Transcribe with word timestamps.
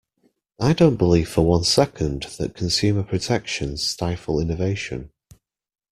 I 0.59 0.73
don't 0.73 0.95
believe 0.95 1.29
for 1.29 1.45
one 1.45 1.63
second 1.63 2.23
that 2.39 2.55
consumer 2.55 3.03
protections 3.03 3.85
stifle 3.87 4.39
innovation. 4.39 5.11